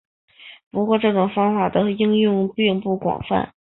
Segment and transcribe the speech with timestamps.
[0.71, 3.53] 不过这种方法的应用并不广泛。